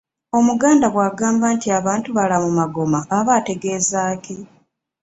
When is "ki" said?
4.23-4.37